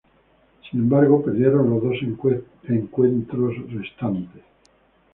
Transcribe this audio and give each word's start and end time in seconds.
Sin 0.67 0.79
embargo, 0.79 1.23
perdieron 1.23 1.69
los 1.69 1.83
dos 1.83 1.97
encuentros 2.01 3.53
restantes. 3.71 4.41